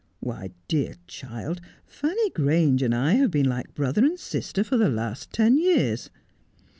[0.19, 4.89] 'Why, dear child, Fanny Grange and I have been like brother and sister for the
[4.89, 6.09] last ten years.